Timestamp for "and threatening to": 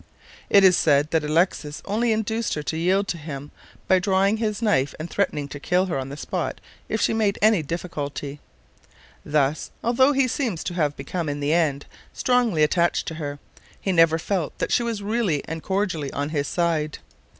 4.99-5.59